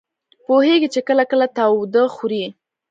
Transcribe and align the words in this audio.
پوهېږي 0.45 0.87
چې 0.93 1.01
کله 1.07 1.23
کله 1.31 1.45
تاوده 1.57 2.03
خوري. 2.15 2.45